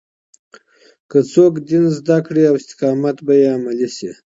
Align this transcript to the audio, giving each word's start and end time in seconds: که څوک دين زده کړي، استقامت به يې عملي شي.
که 1.09 1.17
څوک 1.33 1.53
دين 1.69 1.85
زده 1.97 2.17
کړي، 2.25 2.43
استقامت 2.57 3.17
به 3.25 3.33
يې 3.41 3.47
عملي 3.57 3.89
شي. 3.95 4.11